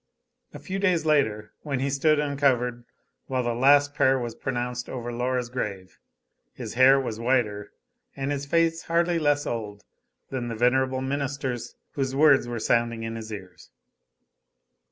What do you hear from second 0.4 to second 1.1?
A few days